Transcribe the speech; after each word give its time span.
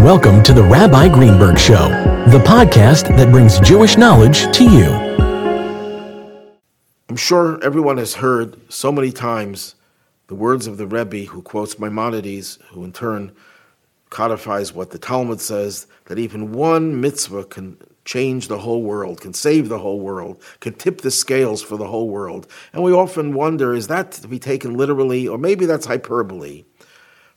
Welcome 0.00 0.42
to 0.44 0.54
the 0.54 0.62
Rabbi 0.62 1.10
Greenberg 1.10 1.58
Show, 1.58 1.90
the 2.30 2.38
podcast 2.38 3.14
that 3.18 3.30
brings 3.30 3.60
Jewish 3.60 3.98
knowledge 3.98 4.50
to 4.56 4.64
you. 4.64 4.90
I'm 7.10 7.16
sure 7.16 7.62
everyone 7.62 7.98
has 7.98 8.14
heard 8.14 8.58
so 8.72 8.90
many 8.90 9.12
times 9.12 9.74
the 10.28 10.34
words 10.34 10.66
of 10.66 10.78
the 10.78 10.86
Rebbe 10.86 11.30
who 11.30 11.42
quotes 11.42 11.78
Maimonides, 11.78 12.58
who 12.70 12.82
in 12.82 12.94
turn 12.94 13.32
codifies 14.08 14.72
what 14.72 14.88
the 14.88 14.98
Talmud 14.98 15.38
says 15.38 15.86
that 16.06 16.18
even 16.18 16.52
one 16.52 16.98
mitzvah 16.98 17.44
can 17.44 17.76
change 18.06 18.48
the 18.48 18.60
whole 18.60 18.82
world, 18.82 19.20
can 19.20 19.34
save 19.34 19.68
the 19.68 19.80
whole 19.80 20.00
world, 20.00 20.42
can 20.60 20.72
tip 20.72 21.02
the 21.02 21.10
scales 21.10 21.60
for 21.60 21.76
the 21.76 21.88
whole 21.88 22.08
world. 22.08 22.46
And 22.72 22.82
we 22.82 22.94
often 22.94 23.34
wonder 23.34 23.74
is 23.74 23.88
that 23.88 24.12
to 24.12 24.28
be 24.28 24.38
taken 24.38 24.78
literally, 24.78 25.28
or 25.28 25.36
maybe 25.36 25.66
that's 25.66 25.84
hyperbole? 25.84 26.64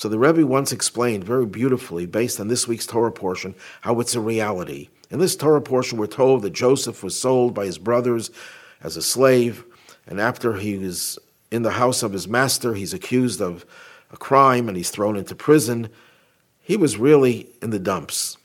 So 0.00 0.08
the 0.08 0.18
Rebbe 0.18 0.46
once 0.46 0.72
explained 0.72 1.24
very 1.24 1.44
beautifully, 1.44 2.06
based 2.06 2.40
on 2.40 2.48
this 2.48 2.66
week's 2.66 2.86
Torah 2.86 3.12
portion, 3.12 3.54
how 3.82 4.00
it's 4.00 4.14
a 4.14 4.20
reality. 4.20 4.88
In 5.10 5.18
this 5.18 5.36
Torah 5.36 5.60
portion, 5.60 5.98
we're 5.98 6.06
told 6.06 6.40
that 6.40 6.54
Joseph 6.54 7.02
was 7.02 7.20
sold 7.20 7.52
by 7.52 7.66
his 7.66 7.76
brothers 7.76 8.30
as 8.82 8.96
a 8.96 9.02
slave, 9.02 9.62
and 10.06 10.18
after 10.18 10.54
he 10.54 10.78
was 10.78 11.18
in 11.50 11.64
the 11.64 11.72
house 11.72 12.02
of 12.02 12.14
his 12.14 12.26
master, 12.26 12.72
he's 12.72 12.94
accused 12.94 13.42
of 13.42 13.66
a 14.10 14.16
crime 14.16 14.68
and 14.68 14.76
he's 14.78 14.88
thrown 14.88 15.18
into 15.18 15.34
prison. 15.34 15.90
He 16.62 16.78
was 16.78 16.96
really 16.96 17.50
in 17.60 17.68
the 17.68 17.78
dumps. 17.78 18.38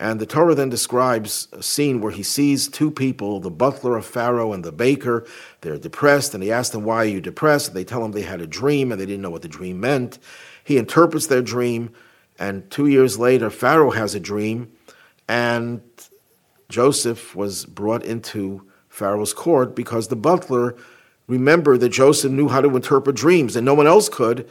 And 0.00 0.20
the 0.20 0.26
Torah 0.26 0.54
then 0.54 0.68
describes 0.68 1.48
a 1.50 1.62
scene 1.62 2.00
where 2.00 2.12
he 2.12 2.22
sees 2.22 2.68
two 2.68 2.90
people, 2.90 3.40
the 3.40 3.50
butler 3.50 3.96
of 3.96 4.06
Pharaoh 4.06 4.52
and 4.52 4.64
the 4.64 4.70
baker. 4.70 5.26
They're 5.60 5.76
depressed, 5.76 6.34
and 6.34 6.42
he 6.42 6.52
asks 6.52 6.70
them, 6.70 6.84
Why 6.84 6.98
are 6.98 7.04
you 7.04 7.20
depressed? 7.20 7.68
And 7.68 7.76
they 7.76 7.82
tell 7.82 8.04
him 8.04 8.12
they 8.12 8.22
had 8.22 8.40
a 8.40 8.46
dream 8.46 8.92
and 8.92 9.00
they 9.00 9.06
didn't 9.06 9.22
know 9.22 9.30
what 9.30 9.42
the 9.42 9.48
dream 9.48 9.80
meant. 9.80 10.20
He 10.62 10.78
interprets 10.78 11.26
their 11.26 11.42
dream, 11.42 11.90
and 12.38 12.70
two 12.70 12.86
years 12.86 13.18
later, 13.18 13.50
Pharaoh 13.50 13.90
has 13.90 14.14
a 14.14 14.20
dream, 14.20 14.70
and 15.26 15.82
Joseph 16.68 17.34
was 17.34 17.64
brought 17.64 18.04
into 18.04 18.68
Pharaoh's 18.88 19.32
court 19.32 19.74
because 19.74 20.08
the 20.08 20.16
butler 20.16 20.76
remembered 21.26 21.80
that 21.80 21.88
Joseph 21.88 22.30
knew 22.30 22.48
how 22.48 22.60
to 22.60 22.76
interpret 22.76 23.16
dreams, 23.16 23.56
and 23.56 23.64
no 23.64 23.74
one 23.74 23.88
else 23.88 24.08
could. 24.08 24.48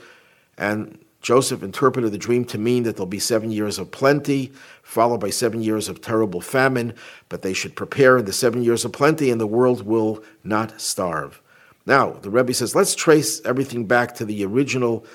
And 0.57 0.99
Joseph 1.21 1.63
interpreted 1.63 2.11
the 2.11 2.17
dream 2.17 2.45
to 2.45 2.57
mean 2.57 2.83
that 2.83 2.95
there'll 2.95 3.07
be 3.07 3.19
seven 3.19 3.51
years 3.51 3.79
of 3.79 3.91
plenty, 3.91 4.51
followed 4.83 5.19
by 5.19 5.29
seven 5.29 5.61
years 5.61 5.89
of 5.89 5.99
terrible 5.99 6.41
famine, 6.41 6.93
but 7.27 7.41
they 7.41 7.53
should 7.53 7.75
prepare 7.75 8.17
in 8.17 8.25
the 8.25 8.33
seven 8.33 8.63
years 8.63 8.85
of 8.85 8.93
plenty, 8.93 9.31
and 9.31 9.41
the 9.41 9.47
world 9.47 9.85
will 9.85 10.23
not 10.43 10.79
starve. 10.79 11.41
Now, 11.85 12.11
the 12.11 12.29
Rebbe 12.29 12.53
says, 12.53 12.75
let's 12.75 12.95
trace 12.95 13.41
everything 13.45 13.85
back 13.85 14.15
to 14.15 14.25
the 14.25 14.45
original 14.45 15.05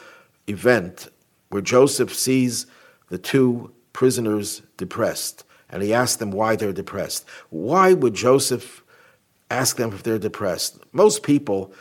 event 0.48 1.08
where 1.50 1.62
Joseph 1.62 2.14
sees 2.14 2.66
the 3.08 3.18
two 3.18 3.72
prisoners 3.92 4.62
depressed 4.78 5.44
and 5.72 5.82
he 5.82 5.94
asks 5.94 6.16
them 6.16 6.30
why 6.30 6.54
they're 6.54 6.72
depressed. 6.72 7.24
Why 7.50 7.94
would 7.94 8.14
Joseph 8.14 8.84
ask 9.50 9.76
them 9.76 9.92
if 9.92 10.02
they're 10.02 10.18
depressed? 10.18 10.78
Most 10.92 11.22
people, 11.22 11.72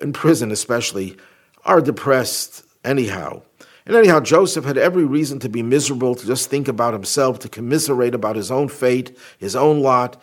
in 0.00 0.12
prison 0.12 0.52
especially, 0.52 1.16
are 1.64 1.80
depressed 1.80 2.64
anyhow. 2.84 3.42
And 3.84 3.96
anyhow, 3.96 4.20
Joseph 4.20 4.64
had 4.64 4.78
every 4.78 5.04
reason 5.04 5.38
to 5.40 5.48
be 5.48 5.62
miserable, 5.62 6.14
to 6.14 6.26
just 6.26 6.48
think 6.48 6.68
about 6.68 6.92
himself, 6.92 7.40
to 7.40 7.48
commiserate 7.48 8.14
about 8.14 8.36
his 8.36 8.50
own 8.50 8.68
fate, 8.68 9.16
his 9.38 9.56
own 9.56 9.80
lot. 9.80 10.22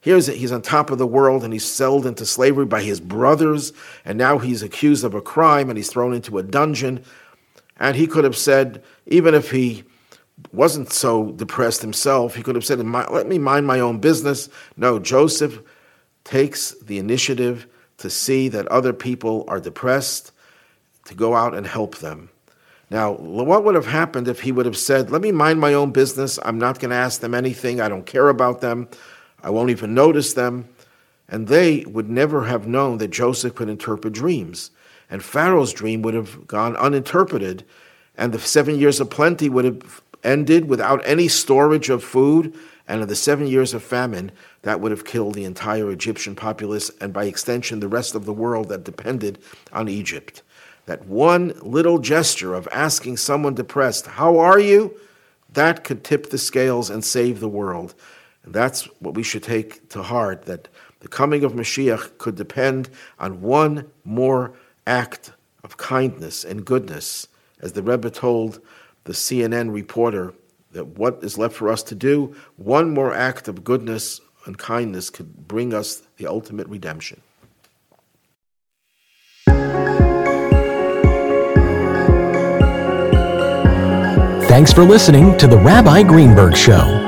Here's 0.00 0.28
it, 0.28 0.36
he's 0.36 0.52
on 0.52 0.62
top 0.62 0.90
of 0.90 0.98
the 0.98 1.06
world 1.06 1.44
and 1.44 1.52
he's 1.52 1.64
sold 1.64 2.06
into 2.06 2.24
slavery 2.24 2.66
by 2.66 2.82
his 2.82 3.00
brothers, 3.00 3.72
and 4.04 4.16
now 4.16 4.38
he's 4.38 4.62
accused 4.62 5.04
of 5.04 5.14
a 5.14 5.20
crime 5.20 5.68
and 5.68 5.76
he's 5.76 5.90
thrown 5.90 6.14
into 6.14 6.38
a 6.38 6.42
dungeon. 6.42 7.04
And 7.78 7.96
he 7.96 8.06
could 8.06 8.24
have 8.24 8.36
said, 8.36 8.82
even 9.06 9.34
if 9.34 9.50
he 9.50 9.84
wasn't 10.52 10.92
so 10.92 11.32
depressed 11.32 11.82
himself, 11.82 12.34
he 12.34 12.42
could 12.42 12.54
have 12.54 12.64
said, 12.64 12.78
Let 12.78 13.26
me 13.26 13.38
mind 13.38 13.66
my 13.66 13.80
own 13.80 13.98
business. 13.98 14.48
No, 14.76 14.98
Joseph 14.98 15.60
takes 16.24 16.72
the 16.80 16.98
initiative 16.98 17.66
to 17.98 18.08
see 18.08 18.48
that 18.48 18.66
other 18.68 18.92
people 18.92 19.44
are 19.48 19.60
depressed, 19.60 20.32
to 21.04 21.14
go 21.14 21.34
out 21.34 21.54
and 21.54 21.66
help 21.66 21.98
them. 21.98 22.30
Now, 22.90 23.12
what 23.12 23.64
would 23.64 23.76
have 23.76 23.86
happened 23.86 24.26
if 24.26 24.40
he 24.40 24.52
would 24.52 24.66
have 24.66 24.76
said, 24.76 25.10
Let 25.10 25.22
me 25.22 25.32
mind 25.32 25.60
my 25.60 25.74
own 25.74 25.92
business. 25.92 26.38
I'm 26.44 26.58
not 26.58 26.80
going 26.80 26.90
to 26.90 26.96
ask 26.96 27.20
them 27.20 27.34
anything. 27.34 27.80
I 27.80 27.88
don't 27.88 28.06
care 28.06 28.28
about 28.28 28.60
them. 28.60 28.88
I 29.42 29.50
won't 29.50 29.70
even 29.70 29.94
notice 29.94 30.32
them. 30.32 30.68
And 31.28 31.46
they 31.46 31.84
would 31.86 32.10
never 32.10 32.44
have 32.46 32.66
known 32.66 32.98
that 32.98 33.08
Joseph 33.08 33.54
could 33.54 33.68
interpret 33.68 34.12
dreams 34.12 34.72
and 35.10 35.22
Pharaoh's 35.22 35.72
dream 35.72 36.02
would 36.02 36.14
have 36.14 36.46
gone 36.46 36.76
uninterpreted, 36.76 37.64
and 38.16 38.32
the 38.32 38.38
seven 38.38 38.78
years 38.78 39.00
of 39.00 39.10
plenty 39.10 39.48
would 39.48 39.64
have 39.64 40.00
ended 40.22 40.68
without 40.68 41.02
any 41.04 41.26
storage 41.26 41.90
of 41.90 42.04
food, 42.04 42.54
and 42.86 43.02
in 43.02 43.08
the 43.08 43.16
seven 43.16 43.46
years 43.46 43.74
of 43.74 43.82
famine, 43.82 44.30
that 44.62 44.80
would 44.80 44.90
have 44.90 45.04
killed 45.04 45.34
the 45.34 45.44
entire 45.44 45.90
Egyptian 45.90 46.36
populace, 46.36 46.90
and 47.00 47.12
by 47.12 47.24
extension, 47.24 47.80
the 47.80 47.88
rest 47.88 48.14
of 48.14 48.24
the 48.24 48.32
world 48.32 48.68
that 48.68 48.84
depended 48.84 49.38
on 49.72 49.88
Egypt. 49.88 50.42
That 50.90 51.06
one 51.06 51.52
little 51.62 52.00
gesture 52.00 52.52
of 52.52 52.66
asking 52.72 53.18
someone 53.18 53.54
depressed, 53.54 54.08
How 54.08 54.38
are 54.38 54.58
you? 54.58 54.98
that 55.52 55.84
could 55.84 56.02
tip 56.02 56.30
the 56.30 56.36
scales 56.36 56.90
and 56.90 57.04
save 57.04 57.38
the 57.38 57.48
world. 57.48 57.94
And 58.42 58.52
that's 58.52 58.86
what 58.98 59.14
we 59.14 59.22
should 59.22 59.44
take 59.44 59.88
to 59.90 60.02
heart 60.02 60.46
that 60.46 60.66
the 60.98 61.06
coming 61.06 61.44
of 61.44 61.52
Mashiach 61.52 62.18
could 62.18 62.34
depend 62.34 62.90
on 63.20 63.40
one 63.40 63.88
more 64.02 64.52
act 64.84 65.30
of 65.62 65.76
kindness 65.76 66.42
and 66.42 66.64
goodness, 66.64 67.28
as 67.60 67.74
the 67.74 67.84
Rebbe 67.84 68.10
told 68.10 68.60
the 69.04 69.12
CNN 69.12 69.72
reporter 69.72 70.34
that 70.72 70.98
what 70.98 71.22
is 71.22 71.38
left 71.38 71.54
for 71.54 71.68
us 71.68 71.84
to 71.84 71.94
do, 71.94 72.34
one 72.56 72.92
more 72.92 73.14
act 73.14 73.46
of 73.46 73.62
goodness 73.62 74.20
and 74.44 74.58
kindness 74.58 75.08
could 75.08 75.46
bring 75.46 75.72
us 75.72 76.02
the 76.16 76.26
ultimate 76.26 76.66
redemption. 76.66 77.20
Thanks 84.60 84.74
for 84.74 84.84
listening 84.84 85.38
to 85.38 85.46
the 85.46 85.56
Rabbi 85.56 86.02
Greenberg 86.02 86.54
Show. 86.54 86.99